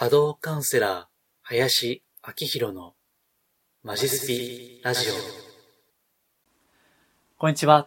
[0.00, 1.04] 波動カウンセラー、
[1.42, 2.94] 林明宏の
[3.82, 5.12] マジスピラジオ。
[7.36, 7.86] こんにちは。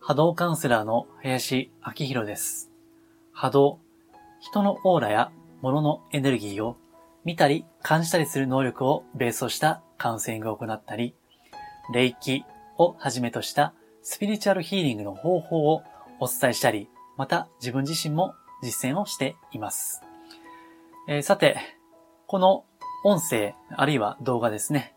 [0.00, 2.70] 波動カウンセラーの林明宏です。
[3.32, 3.78] 波動、
[4.42, 5.32] 人のオーラや
[5.62, 6.76] 物のエネルギーを
[7.24, 11.14] 見たり感じたりする能力をベースとしたカウンセリングを行ったり、
[11.94, 12.44] 霊気
[12.76, 13.72] をはじめとした
[14.02, 15.82] スピリチュアルヒーリングの方法を
[16.20, 20.02] お伝えしたり、また自分自身も実践をしています。
[21.08, 21.58] えー、さて、
[22.26, 22.64] この
[23.04, 24.94] 音声あるいは動画ですね、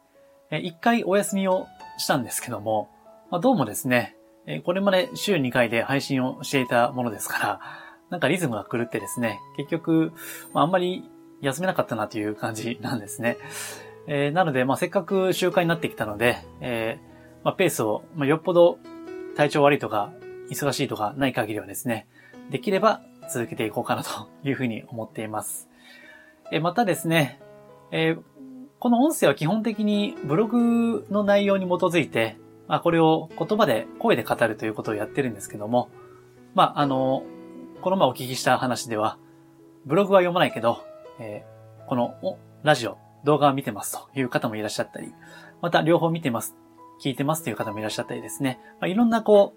[0.51, 2.89] えー、一回お休みをしたんですけども、
[3.31, 4.15] まあ、どうもですね、
[4.45, 7.59] えー、これまで週2回で配信をしていたものですから、
[8.09, 10.13] なんかリズムが狂ってですね、結局、
[10.53, 11.09] まあ、あんまり
[11.41, 13.37] 休めなかったなという感じなんですね。
[14.07, 18.77] えー、なので、まあ、せっかく習慣になってきたので、えー、まあ、ペースを、まあ、よっぽど
[19.35, 20.11] 体調悪いとか、
[20.51, 22.07] 忙しいとかない限りはですね、
[22.51, 25.69] できれば続けていこうかなというふうに思っています。
[26.51, 27.39] え、またですね、
[27.91, 28.17] え、
[28.79, 35.89] この音声は基本的にブログの内容に基づいて、まあ、これを言葉で、声で語るということをやってるんですけども、
[36.53, 37.23] まあ、あの、
[37.81, 39.17] この前お聞きした話では、
[39.85, 40.83] ブログは読まないけど、
[41.19, 42.15] えー、この
[42.63, 45.13] ラジオ、動画を見てますという方もいらっしゃったり、
[45.61, 46.55] また両方見てます、
[47.03, 49.53] 聞いてますという方もいらっしゃったりですね、まあ、いろんなこ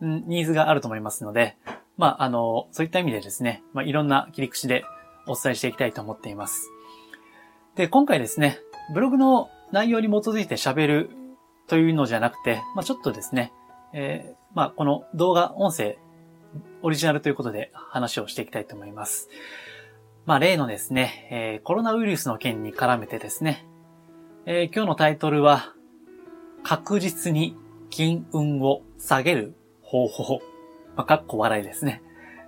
[0.00, 1.56] う、ニーズがあると思いますので、
[1.96, 4.84] まあ、あの、そういった意味でですね、まあ、いろんな切り口で
[5.26, 6.70] お伝えしていきたいと思っています。
[7.76, 8.58] で、今回ですね、
[8.94, 11.10] ブログの内容に基づいて喋る
[11.66, 13.52] というのじゃなくて、まあ、ちょっとですね、
[13.92, 15.98] えー、まあ、この動画、音声、
[16.82, 19.28] オリジナルということで話をしていきたいと思います。
[20.26, 23.66] まあ、例のですね、えー、コロナウイルスの件に絡めてですね、
[24.44, 25.74] えー、今日のタイトルは、
[26.62, 27.56] 確実に
[27.90, 30.40] 金運を下げる方法。
[30.96, 32.02] まあ、かっこ笑いですね。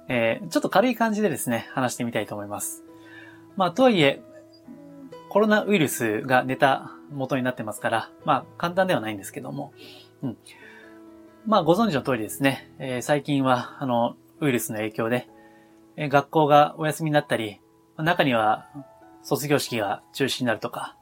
[0.09, 2.84] えー、ちょっと軽い感じでですね、話してみたいと思います。
[3.56, 4.23] まあ、とはいえ、
[5.28, 9.73] コロナウイルスがネタ元になってますから、まあ、簡単ではないんですけども、
[10.23, 10.36] うん。
[11.46, 15.29] まあ、ご存知の通りですね、えー、最近は、あの、ウイルスの影響で、
[15.96, 17.61] えー、学校がお休みになったり、
[17.96, 18.67] 中には
[19.23, 20.96] 卒業式が中止になるとか、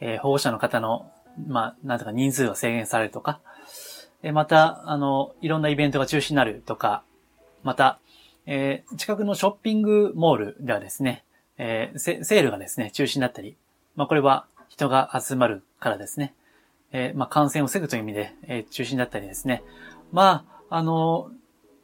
[0.00, 1.10] えー、保護者の方の、
[1.46, 3.40] まあ、なんとか人数が制限されるとか、
[4.26, 7.04] え、また、あの、いろんなイベントが中止になるとか、
[7.62, 8.00] また、
[8.44, 11.22] えー、近くのショッピングモールではですね、
[11.58, 13.56] えー、セールがですね、中止になったり、
[13.94, 16.34] まあ、これは人が集まるからですね、
[16.90, 19.62] えー、まあ、感染を防ぐという意味で、え、中止になったりですね、
[20.10, 21.30] まあ、あの、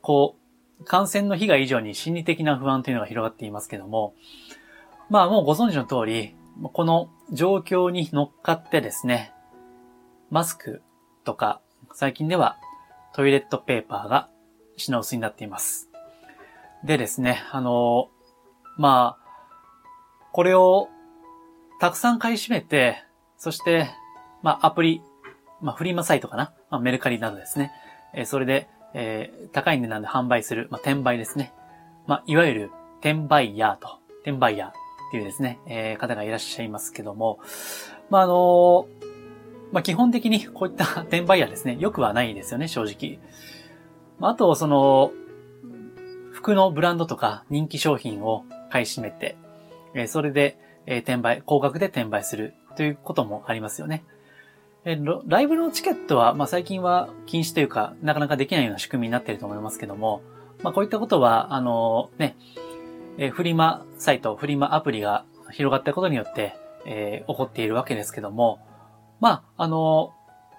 [0.00, 0.34] こ
[0.80, 4.14] う、感染の被害以上に心理的な不安というのが広がっていますけども、
[5.10, 6.34] まあもうご存知の通り、
[6.72, 9.32] この状況に乗っかってですね、
[10.30, 10.82] マスク
[11.22, 11.60] とか、
[11.94, 12.56] 最近では
[13.14, 14.28] トイレットペーパーが
[14.76, 15.88] 品薄になっています。
[16.84, 18.08] でですね、あの、
[18.76, 20.88] まあ、これを
[21.80, 23.02] たくさん買い占めて、
[23.36, 23.90] そして、
[24.42, 25.02] まあアプリ、
[25.60, 27.72] まあフリマサイトかな、まあ、メルカリなどですね、
[28.14, 31.52] えそれでえー、高い値段で販売する、まあ、転売ですね。
[32.06, 32.70] まあ、いわゆる
[33.00, 34.72] 転売ヤーと、転売ヤーっ
[35.10, 37.38] ていうですね、えー、方がいらっしゃいますけども、
[38.10, 38.86] まあ、あのー、
[39.72, 43.18] まあ、基本的にこういった 転売ヤーですね、よくはないですよね、正直。
[44.18, 45.12] まあ、と、その、
[46.32, 49.36] 服のブランドとか人気商品を買い占めて、
[49.94, 54.04] え、それで、え、転売、高額で転売するということもありますよね。
[54.84, 60.22] えライブのチケットは、まあ、最近は禁止というか、なかなかできないような仕組みになっていると思いますけども、
[60.62, 62.36] まあ、こういったことは、あの、ね、
[63.18, 68.58] えフリマサイト、フリマアプリが広がったことによって、えー、起こっているわけですけども、
[69.22, 70.12] まあ、あの、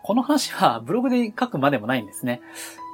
[0.04, 2.40] この話はブログで書くまでもないんですね。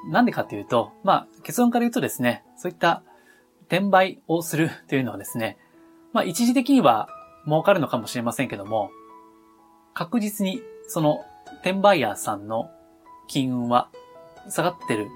[0.10, 3.04] なんでかっていうと、まあ、結論から言うとですね、そういった
[3.68, 5.60] 転売をするというのはですね、
[6.12, 7.08] まあ、一時的には
[7.46, 8.90] 儲かるのかもしれませんけども、
[9.94, 11.24] 確実にその、
[11.62, 12.72] 転売ヤーさんの
[13.28, 13.90] 金運は
[14.50, 15.08] 下がってる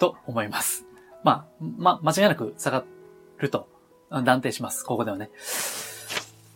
[0.00, 0.84] と思います。
[1.22, 2.84] まあ、ま、間違いなく下が
[3.38, 3.68] ると
[4.10, 4.84] 断定します。
[4.84, 5.30] ここではね。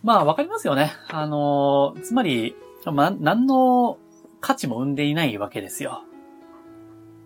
[0.02, 0.93] まあ、わかりますよね。
[1.11, 2.56] あの、つまり、
[2.93, 3.99] ま、何の
[4.40, 6.05] 価値も生んでいないわけですよ。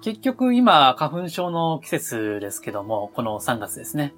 [0.03, 4.14] 結局今、花粉症の季節ですけども、この3月ですね。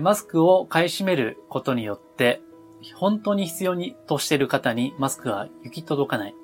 [0.00, 2.42] マスクを買い占めることによって、
[2.94, 6.34] 本当に必要にとしている方にマスクが行き届かない。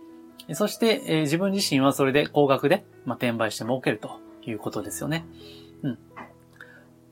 [0.52, 5.25] そして、え、自分自身はそれで高額で、ま、転売して儲けるということですよね。
[5.82, 5.99] うん。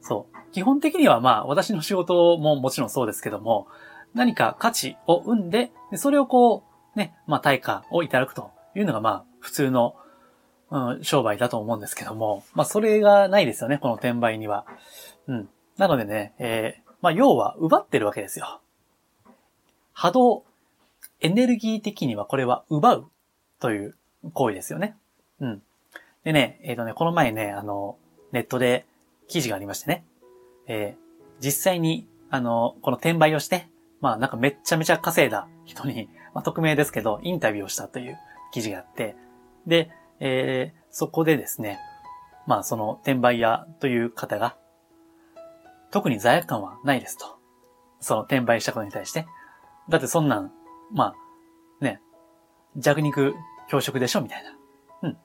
[0.00, 0.52] そう。
[0.52, 3.66] 基本的にはまあ、私の仕事ももちろんそうですけども、
[4.12, 9.96] 何か価値を生んで、それをこう、ね、まあ、対価をいただくというのがまあ、普通の、
[10.70, 14.66] うん、商売だと思うんですけども、まあ、それがないですよね、この転売には。
[15.26, 15.48] うん。
[15.76, 18.60] なのでね、えー、まあ、要は奪ってるわけですよ。
[19.92, 20.44] 波動、
[21.20, 23.10] エネルギー的にはこれは奪う
[23.60, 23.94] という
[24.32, 24.96] 行為ですよね。
[25.40, 25.62] うん。
[26.24, 27.96] でね、えっ、ー、とね、この前ね、あの、
[28.32, 28.86] ネットで
[29.28, 30.04] 記事がありましてね、
[30.66, 33.68] えー、実際に、あの、この転売をして、
[34.00, 38.18] まあなんかめっちゃめちゃ稼いだ人に、まあ匿名ですけど、インタビューをしたという
[38.52, 39.16] 記事があって、
[39.66, 39.90] で、
[40.20, 41.78] えー、そこでですね、
[42.46, 44.56] まあその転売屋という方が、
[45.90, 47.38] 特に罪悪感はないですと。
[48.00, 49.26] その転売したことに対して。
[49.88, 50.52] だってそんなん、
[50.92, 51.14] ま
[51.80, 52.00] あ、ね、
[52.76, 53.34] 弱肉
[53.68, 55.08] 強食でしょみたいな。
[55.08, 55.18] うん。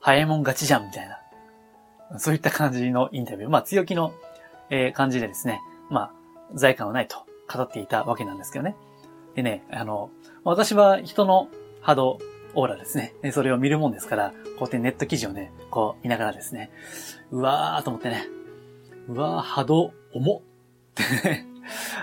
[0.00, 2.18] 早いもん勝ちじゃんみたいな。
[2.18, 3.50] そういった感じのインタビュー。
[3.50, 4.12] まあ強気の、
[4.70, 6.12] えー、感じでですね、まあ、
[6.54, 8.76] 罪悪感はないと語っていたわけなんですけどね。
[9.34, 10.10] でね、あの、
[10.44, 11.48] 私は人の
[11.80, 12.18] 波動、
[12.54, 13.14] オーラですね。
[13.32, 16.70] それを見るもんですから、こうやってネット記事をね、こう見ながらですね、
[17.30, 18.26] うわーと思ってね、
[19.08, 20.42] うわー波動重っ
[20.94, 21.46] てね、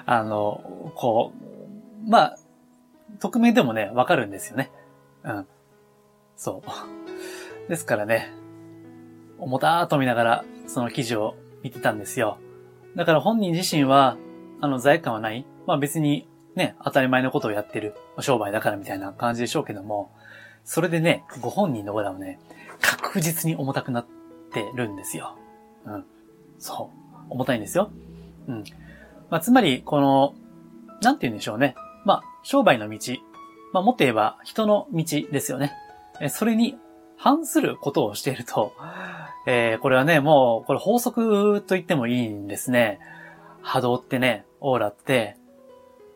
[0.06, 1.34] あの、こ
[2.06, 2.38] う、まあ、
[3.20, 4.72] 匿名でもね、わかるんですよね。
[5.24, 5.48] うん。
[6.36, 7.70] そう。
[7.70, 8.32] ですからね、
[9.40, 12.38] 重たーと見ながら、その記事を見てたんですよ。
[12.96, 14.18] だから本人自身は、
[14.62, 16.28] あの、罪悪感はないまあ別に、
[16.58, 20.12] ね、当たり前のことをやってる商売だからみたいな感じでしょうけども、
[20.66, 22.40] それでね、ご本人のオーラはね、
[22.82, 24.06] 確実に重たくなっ
[24.52, 25.38] てるんですよ。
[25.86, 26.06] うん。
[26.60, 27.18] そう。
[27.30, 27.92] 重たいんですよ。
[28.48, 28.64] うん。
[29.30, 30.36] まあ、つまり、この、
[31.02, 31.76] なんて言うんでしょうね。
[32.04, 33.00] まあ、商売の道。
[33.72, 35.74] まあ、もっと言えば、人の道ですよね。
[36.20, 36.78] え、それに
[37.18, 38.74] 反することをしていると、
[39.46, 43.00] えー、これはね、もう、これ法則と言ってもいいんですね。
[43.62, 45.38] 波動ってね、オーラって、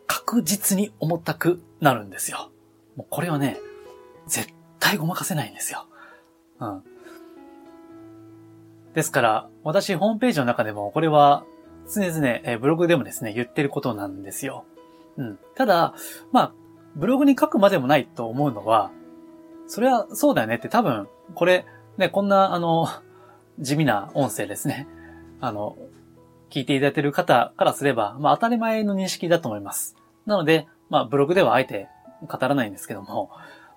[0.06, 2.50] 確実に重たくなるんですよ。
[2.96, 3.58] もうこれはね、
[4.26, 5.86] 絶対ごまかせないんですよ。
[6.60, 6.82] うん。
[8.94, 11.44] ですから、私、ホームページの中でも、これは、
[11.92, 14.64] 常々、えブログでもですね、言ってることなんですよ。
[15.16, 15.38] うん。
[15.54, 15.94] ただ、
[16.30, 16.52] まあ、
[16.94, 18.90] ブログに書くまでもないと思うのは、
[19.66, 21.64] それはそうだよねって多分、これ、
[21.96, 22.88] ね、こんな、あの、
[23.58, 24.86] 地味な音声ですね。
[25.40, 25.76] あの、
[26.52, 29.96] 聞いていただいている方からすれば、まあ当たり前の認識だと思います。
[30.26, 31.88] なので、まあブログではあえて
[32.28, 33.30] 語らないんですけども、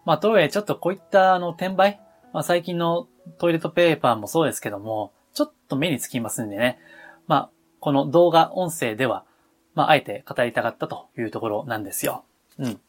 [0.05, 1.99] まあとはいえちょっとこういったあの転売、
[2.33, 3.07] まあ最近の
[3.37, 6.79] トイレットペーパーもそうですけども、ちょっと目につきますんでね。
[7.27, 7.49] まあ、
[7.79, 9.25] この動画、音声では、
[9.73, 12.23] まあ、あえて語りたかったというところなんですよ。
[12.57, 12.79] うん。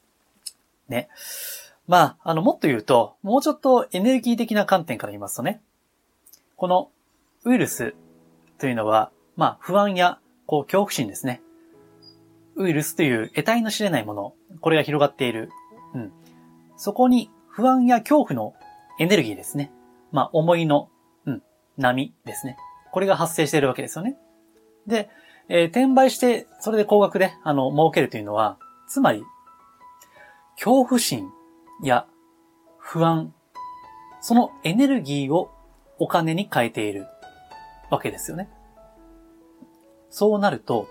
[0.89, 1.09] ね。
[1.87, 5.61] まあ、あの、もっと言うと、もうちょっとエネルギー的な観点から言いますとね、
[6.57, 6.91] この
[7.45, 7.95] ウイルス
[8.59, 11.43] というのは、まあ、不安や、こう、恐怖心ですね。
[12.57, 15.51] ウイルスという得体の知れないもの、これが広がっている。
[15.95, 16.13] うん。
[16.77, 18.55] そこに不安や恐怖の
[18.99, 19.71] エネルギーですね。
[20.11, 20.89] まあ、思いの、
[21.27, 21.43] うん、
[21.77, 22.57] 波ですね。
[22.93, 24.17] これが発生しているわけですよね。
[24.87, 25.11] で、
[25.49, 28.59] えー、転売して、それで高額で、あの、儲けるというのは、
[28.89, 29.23] つまり、
[30.55, 31.31] 恐怖心
[31.83, 32.07] や
[32.79, 33.35] 不安、
[34.21, 35.51] そのエネルギーを
[35.99, 37.07] お金に変えている
[37.91, 38.49] わけですよね。
[40.17, 40.89] そうなると、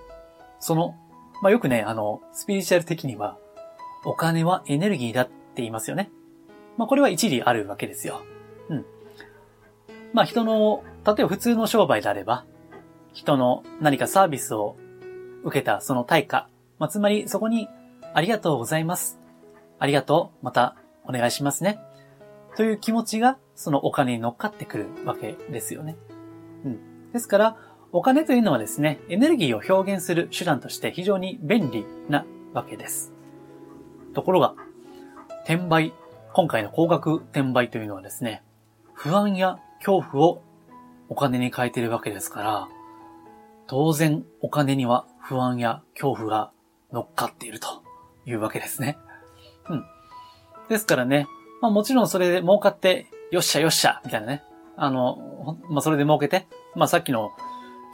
[0.59, 0.95] その、
[1.41, 3.39] まあ、よくね、あの、スピリチュアル的には、
[4.05, 5.33] お金はエネルギーだって
[5.63, 6.11] 言いますよね。
[6.77, 8.21] まあ、これは一理あるわけですよ。
[8.69, 8.85] うん。
[10.13, 12.45] まあ、人の、例えば普通の商売であれば、
[13.13, 14.77] 人の何かサービスを
[15.43, 17.67] 受けたその対価、まあ、つまりそこに、
[18.13, 19.19] ありがとうございます。
[19.79, 20.45] ありがとう。
[20.45, 21.79] またお願いしますね。
[22.57, 25.95] という気持ちが、そのお金に乗っかってくるわけですよね。
[26.63, 27.11] うん。
[27.11, 27.57] ですから、
[27.97, 33.13] お金というのはですね、エネルギーを表現する手段として非常に便利なわけです。
[34.13, 34.53] ところが、
[35.45, 35.93] 転売、
[36.33, 38.43] 今回の高額転売というのはですね、
[38.91, 40.41] 不安や恐怖を
[41.07, 42.67] お金に変えているわけですから、
[43.65, 46.51] 当然お金には不安や恐怖が
[46.91, 47.81] 乗っかっていると
[48.25, 48.97] いうわけですね。
[49.69, 49.85] うん。
[50.67, 51.27] ですからね、
[51.61, 54.43] まあもちろんそれで儲かって、よっしゃよっしゃ、みたいなね。
[54.75, 57.31] あの、まあそれで儲けて、まあさっきの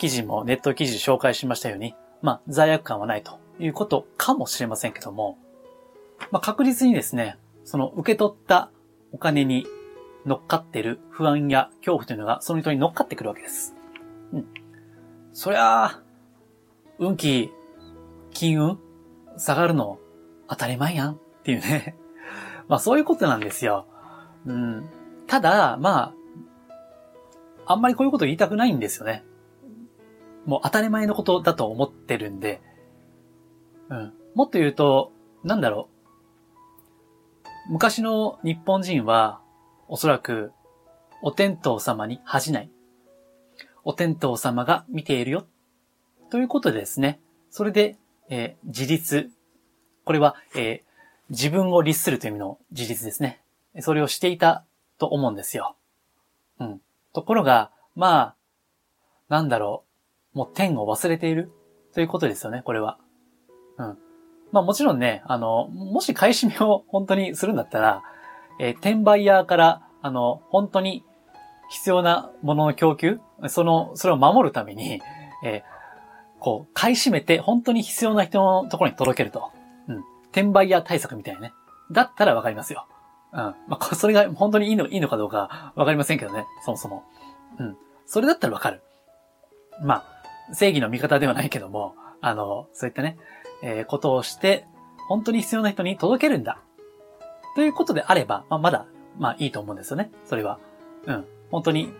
[0.01, 1.93] 記事もネット記事紹介しましたように、
[2.23, 5.37] まあ、罪悪感はないということかもしれませんけども、
[6.31, 8.71] まあ、確実にですね、その受け取った
[9.11, 9.67] お金に
[10.25, 13.75] 乗っかってる不安や恐怖というのがその人に乗っかってくるわけです。
[14.33, 14.47] うん。
[15.33, 16.01] そりゃあ、
[16.97, 17.51] 運気、
[18.31, 18.79] 金運、
[19.37, 19.99] 下がるの
[20.47, 21.95] 当たり前やんっていうね。
[22.67, 23.85] まあそういうことなんですよ。
[24.47, 24.89] うん。
[25.27, 26.13] ただ、まあ、
[27.67, 29.25] あんまりこういうこと言いたくないんですよね。
[30.45, 32.61] もう当たり前のことだと思ってるんで、
[33.89, 34.13] うん。
[34.35, 35.11] もっと言うと、
[35.43, 35.89] なんだろ
[37.67, 37.73] う。
[37.73, 39.41] 昔の日本人は、
[39.87, 40.51] おそらく、
[41.21, 42.71] お天道様に恥じない。
[43.83, 45.45] お天道様が見ているよ。
[46.29, 47.19] ということでですね、
[47.49, 47.97] それで、
[48.29, 49.29] えー、自立。
[50.05, 50.91] これは、えー、
[51.29, 53.41] 自分を律するという意味の自立ですね。
[53.79, 54.65] それをしていた
[54.97, 55.75] と思うんですよ。
[56.59, 56.81] うん。
[57.13, 58.35] ところが、まあ、
[59.29, 59.90] なんだろう。
[60.33, 61.51] もう天を忘れている
[61.93, 62.97] ということですよね、これは。
[63.77, 63.97] うん。
[64.51, 68.03] まあもちろんね、あの、もし買い占めを本当にするんだったら、
[68.59, 71.03] えー、転売ヤーから、あの、本当に
[71.69, 75.01] 必要なものの供給、その、それを守るために、
[75.43, 75.61] えー、
[76.39, 79.51] こう、買い占めて本当に必要な人のところに届けると。
[79.87, 79.97] うん。
[80.31, 81.53] 転売ヤー対策みたいなね。
[81.91, 82.87] だったらわかりますよ。
[83.31, 83.39] うん。
[83.39, 86.45] まあ、それが本当にいいの、いいのかどうかわかりませんけどね。
[86.65, 87.03] そもそも。
[87.59, 87.77] うん。
[88.05, 88.81] それだったらわかる。
[89.81, 90.20] まあ、
[90.53, 93.17] 正義の味方ではないけども、あの、そういったね、
[93.63, 94.65] えー、ことをして、
[95.07, 96.59] 本当に必要な人に届けるんだ。
[97.55, 98.85] ということであれば、まあ、まだ、
[99.17, 100.11] まあいいと思うんですよね。
[100.25, 100.59] それは。
[101.05, 101.25] うん。
[101.51, 101.91] 本当に、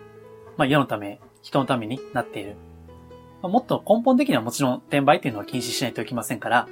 [0.56, 2.56] まあ世のため、人のためになっている。
[3.42, 6.68] まあ、もっと根本的にはもちろん転売っていうのは禁止しないといけませんから、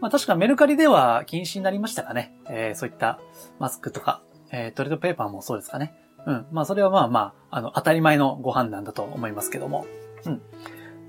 [0.00, 2.34] まあ確かメルカリでは禁止になりましたかね。
[2.48, 3.20] えー、そういった
[3.58, 4.22] マスクとか、
[4.52, 5.94] えー、トレードペーパーもそうですかね。
[6.26, 6.46] うん。
[6.52, 9.86] まあそれはまあまあ、あの、当たり前のご判断だと思いますけども。
[10.24, 10.42] うん。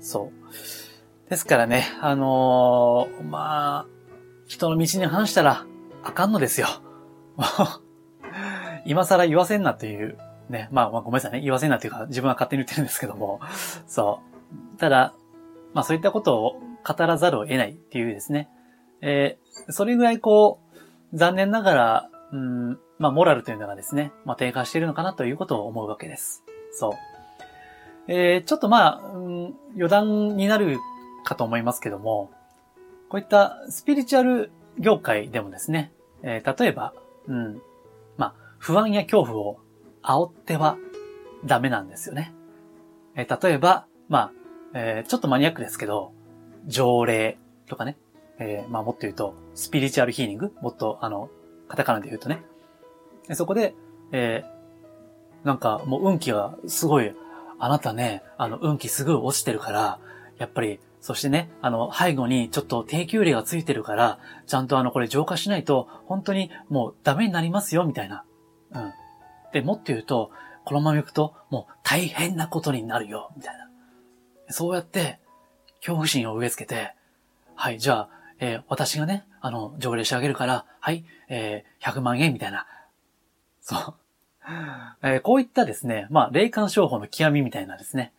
[0.02, 0.30] そ
[1.26, 1.30] う。
[1.30, 3.86] ですからね、あのー、まあ、
[4.46, 5.64] 人の道に反したら
[6.02, 6.66] あかんのですよ。
[8.84, 10.18] 今更言わせんなという、
[10.50, 11.40] ね、まあ、まあ、ごめんなさいね。
[11.40, 13.40] 言わせんなというか、自分は勝手に言ってるんですけども、
[13.86, 14.20] そ
[14.76, 14.78] う。
[14.78, 15.14] ただ、
[15.72, 18.50] まあそういったことを語らざるを得ないっていうですね。
[19.00, 20.60] えー、それぐらいこ
[21.12, 26.44] う、残念ながら、うん、まあモラルというのがですね、まあ低下しているのかなということを思うわけです。
[26.72, 26.92] そう。
[28.08, 30.78] えー、ちょっとまあ、うん、余談になる
[31.24, 32.30] かと思いますけども、
[33.08, 35.92] こういったスピリチュアル業界でもですね、
[36.22, 36.94] えー、例えば、
[37.26, 37.62] うん、
[38.16, 39.60] まあ、不安や恐怖を
[40.02, 40.76] 煽っては
[41.44, 42.32] ダメなんですよね。
[43.14, 44.32] えー、例えば、まあ、
[44.74, 46.12] えー、ちょっとマニアックですけど、
[46.66, 47.96] 条例とかね、
[48.38, 51.28] えー、まあもっと言うと、スピリチュアルヒーリングもっと、あの、
[51.68, 52.42] カタカナで言うとね。
[53.34, 53.74] そこで、
[54.10, 57.14] えー、なんかもう運気がすごい、
[57.64, 60.00] あなたね、あの、運気すぐ落ちてるから、
[60.36, 68.24] やっぱり、そしてね、あの、背後にちょっと低級例がついてるから、ちゃんとあの、これ浄化しないと、本当にもうダメになりますよ、みたいな。
[68.72, 68.92] うん。
[69.52, 70.32] で、もっと言うと、
[70.64, 73.68] このまま行くと、もう大変なことになるよ、みたいな。
[74.48, 75.20] そうやって、
[75.76, 76.96] 恐怖心を植え付けて、
[77.54, 78.08] はい、じゃあ、
[78.40, 82.66] えー、私がね、あの、条例してあげるから、はい、えー、100万円みたいな。
[83.60, 84.01] そう。
[85.02, 88.12] えー、こういったですね、まあ、霊感商法の極みみたいなですね。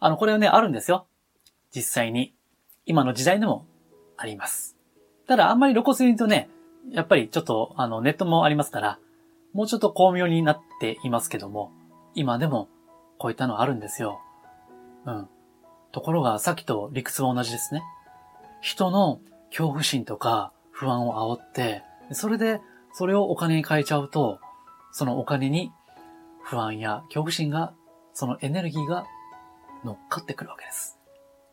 [0.00, 1.06] あの、これはね、あるんですよ。
[1.74, 2.34] 実際に。
[2.86, 3.66] 今の時代でも
[4.16, 4.76] あります。
[5.26, 6.48] ただ、あんまり露骨に言うとね、
[6.90, 8.98] やっぱりちょっと、あの、ネットもありますから、
[9.52, 11.72] もうちょっと巧妙になっていますけども、
[12.14, 12.68] 今でも、
[13.18, 14.20] こういったのあるんですよ。
[15.04, 15.28] うん。
[15.92, 17.82] ところが、さっきと理屈は同じですね。
[18.60, 22.60] 人の恐怖心とか不安を煽って、それで、
[22.92, 24.40] それをお金に変えちゃうと、
[24.92, 25.72] そのお金に
[26.42, 27.74] 不安や恐怖心が、
[28.14, 29.06] そのエネルギーが
[29.84, 30.98] 乗っかってくるわけです。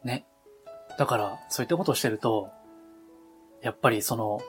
[0.04, 0.26] ね。
[0.98, 2.50] だから、そういったことをしてると、
[3.62, 4.40] やっぱりその、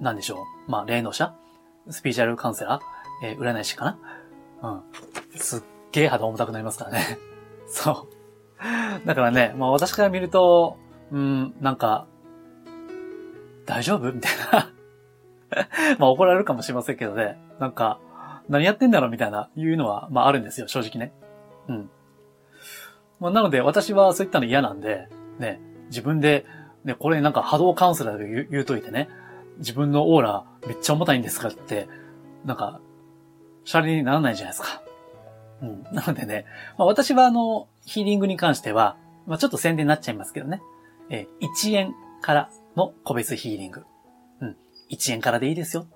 [0.00, 0.70] なんでしょう。
[0.70, 1.34] まあ、霊能者？
[1.90, 3.26] スピーチャルカウンセラー？
[3.26, 3.96] えー、占い師か
[4.62, 4.82] な？
[5.32, 5.38] うん。
[5.38, 7.18] すっげえ肌重たくなりますからね。
[7.68, 8.08] そ
[9.02, 9.06] う。
[9.06, 10.76] だからね、まあ私から見ると、
[11.10, 12.06] うん、なんか、
[13.66, 14.12] 大丈夫？
[14.12, 14.72] みたいな
[15.98, 17.38] まあ怒られるかもしれませんけどね。
[17.58, 18.00] なんか、
[18.48, 21.12] 何やってんだろうみたいな、いうのは、まああるんですよ、正直ね。
[21.68, 21.90] うん。
[23.20, 26.46] まあなので私はそういったの嫌なんで、ね、自分で、
[26.84, 29.08] ね、これなんか波動カウンセラーで言うといてね、
[29.58, 31.88] 自分のオーラめっちゃ重たいんですかって、
[32.44, 32.80] なんか、
[33.64, 34.82] シャレにならないじゃないですか。
[35.62, 35.82] うん。
[35.92, 36.46] なのでね、
[36.78, 40.62] まあ、私はあの、ヒーリングに関しては、まあ、ちょっと宣伝になっちゃいますけどね。
[41.10, 43.84] え、1円からの個別ヒーリング。
[44.90, 45.86] 1円からでいいですよ。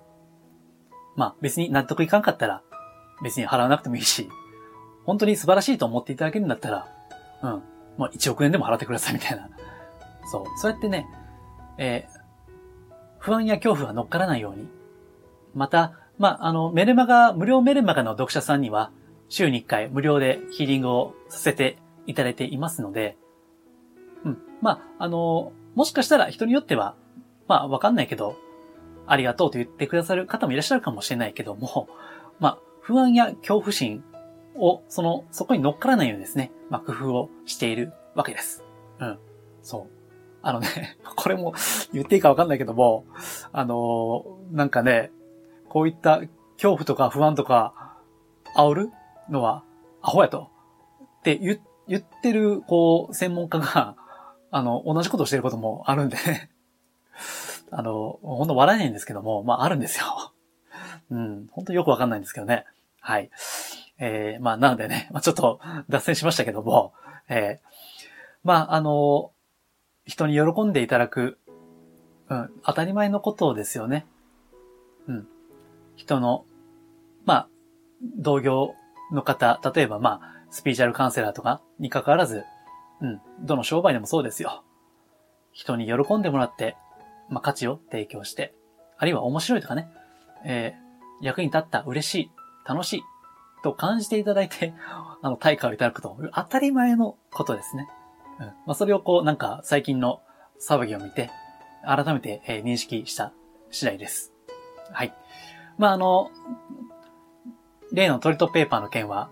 [1.15, 2.63] まあ、別に納得いかんかったら、
[3.23, 4.29] 別に払わなくてもいいし、
[5.05, 6.87] 本当に素晴らしいと思っていただけるんだったら、
[7.43, 7.61] うん。
[7.97, 9.49] まあ、1億円でも払ってくださいみたいな。
[10.25, 10.43] そう。
[10.57, 11.05] そうやってね、
[11.77, 12.19] えー、
[13.19, 14.67] 不安や恐怖が乗っからないように。
[15.53, 18.91] また、まあ、あの、メルマガ、無料メルマガの読者さんには、
[19.29, 23.17] 週に1回無料でヒーリングをさせていただいていますので、
[24.23, 24.37] うん。
[24.61, 26.95] まあ、あの、もしかしたら人によっては、
[27.47, 28.37] まあ、わかんないけど、
[29.05, 31.89] ありがとうと言ってくださる方もいらっしゃるかもしれないけども、
[32.39, 34.03] まあ、不安や恐怖心
[34.55, 38.63] を、その、そこに乗っからないようにですね、まあ、工夫をしているわけです。
[38.99, 39.19] うん。
[39.61, 40.03] そう。
[40.41, 41.53] あのね、 これも
[41.93, 43.05] 言っていいかわかんないけども、
[43.51, 45.11] あのー、なんかね、
[45.69, 46.19] こういった
[46.55, 47.97] 恐怖とか不安とか
[48.55, 48.91] 煽る
[49.29, 49.63] のは
[50.01, 50.49] アホやと。
[51.19, 53.95] って言言ってる、こう、専門家が、
[54.51, 56.49] あの、同じことをしてることもあるんでね。
[57.75, 60.33] あの、ほんと笑えないんですけども、まあ、あるんですよ。
[61.11, 62.65] うん、本当よくわかんないんですけどね。
[62.99, 63.29] はい。
[63.99, 66.93] えー、まあ、なのでね、まあ、ちょっと脱線しましたけども、
[67.29, 67.67] えー、
[68.43, 69.31] まあ、あの、
[70.05, 71.39] 人に喜んでいただく、
[72.29, 74.05] うん、当たり前のことですよね。
[75.07, 75.27] うん。
[75.95, 76.45] 人の、
[77.25, 77.47] まあ、
[78.17, 78.73] 同業
[79.11, 82.43] の方、例えばまあ、スピーチャルカウンセラーとかに関わらず、
[83.01, 84.63] うん、どの商売でもそうですよ。
[85.51, 86.75] 人に喜んでもらって、
[87.29, 88.53] まあ、価値を提供して、
[88.97, 89.89] あるいは面白いとかね、
[90.45, 92.31] えー、役に立った、嬉しい、
[92.65, 93.03] 楽しい、
[93.63, 94.73] と感じていただいて、
[95.21, 97.87] あの、対価をいただくと、当たり前のことですね。
[98.39, 98.45] うん。
[98.45, 100.21] まあ、それをこう、なんか、最近の
[100.59, 101.31] 騒ぎを見て、
[101.85, 103.33] 改めて、えー、認識した
[103.71, 104.33] 次第です。
[104.91, 105.13] はい。
[105.77, 106.31] まあ、あの、
[107.91, 109.29] 例のトリットペーパーの件は、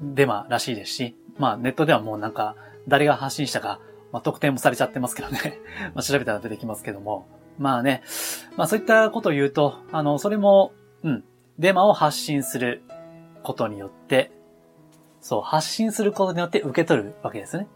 [0.00, 2.56] デマらしいですし、まあ、ネットではもうなんか、
[2.88, 3.80] 誰が発信したか、
[4.12, 5.58] まあ、特定もされちゃってますけどね。
[5.94, 7.26] まあ、調べたら出てきますけども。
[7.58, 8.02] まあね、
[8.56, 11.24] まあそういったことを言うと、あの、それも、うん、
[11.58, 12.82] デマを発信する
[13.42, 14.30] ことによって、
[15.20, 17.66] そう、発信することによって受け取るわけですね。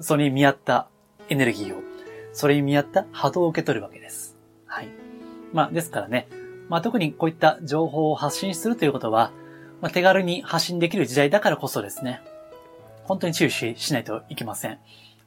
[0.00, 0.88] それに見合った
[1.28, 1.80] エネルギーを、
[2.32, 4.36] それに見合った波動を受け取るわけです。
[4.66, 4.88] はい。
[5.52, 6.28] まあ、ですからね、
[6.68, 9.32] まあ特にこういった情報を発信するということは、
[9.80, 12.22] まあ、手軽に発信できる時代だからこそですね、
[13.04, 14.78] 本当に注意しないといけません。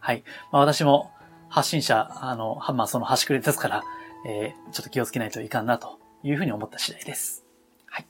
[0.06, 0.24] はい。
[0.52, 1.10] まあ私も
[1.50, 3.84] 発信者、あの、まあその端くれですから、
[4.28, 7.44] えー、ちょっと気をつけないといかんなというふうに思った次第です。
[7.88, 8.06] はい。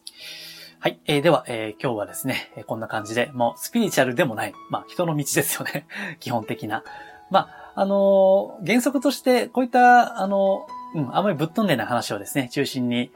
[0.79, 0.99] はい。
[1.05, 5.87] えー、では、えー、今日はですね、こんな感じで、もうスピリチュアルでもない、まあ人の道ですよね。
[6.19, 6.83] 基本的な。
[7.31, 13.13] まあ、あの原則として、こういった、あのうん、あまりぶっ飛んでない話をですね、中心に、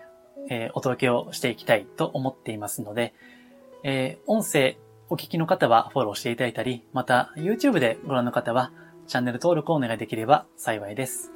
[0.50, 3.14] えお届けをしていきたいと思っていますので、
[3.84, 4.78] え音声
[5.12, 8.72] お聞きの方はフォローしていただいたり、また YouTube でご覧の方は
[9.08, 11.32] チャンネル登録をお願いできれば幸いです。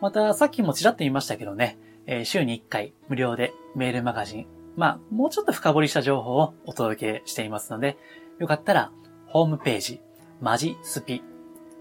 [0.00, 7.98] またさっきもちらっと言いましたけどね、え週に1回無料でメールマガジン、まあもうちょっと深掘りした情報をお届けしていますので、
[8.38, 8.92] よかったら
[9.26, 10.00] ホームページ、
[10.40, 11.24] マジスピ、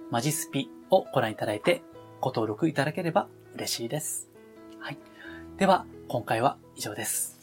[0.10, 1.84] マジスピをご覧いただいて
[2.20, 4.28] ご登録いただければ嬉しいです。
[4.80, 4.98] はい。
[5.58, 7.40] では、今回は以上です。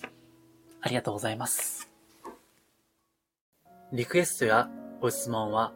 [0.80, 1.93] ありがとうございます。
[3.94, 4.68] リクエストや
[5.00, 5.72] ご質問は、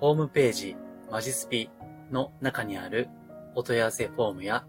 [0.00, 0.76] ホームページ
[1.08, 1.70] マジスピ
[2.10, 3.08] の中にある
[3.54, 4.66] お問い合わせフォームや、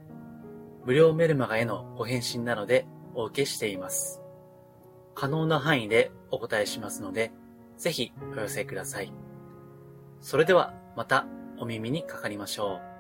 [0.85, 2.85] 無料メルマガへのご返信などで
[3.15, 4.21] お受けしています。
[5.15, 7.31] 可能な範囲でお答えしますので、
[7.75, 9.11] ぜひお寄せください。
[10.19, 11.25] それではまた
[11.57, 12.90] お耳にかかりましょう。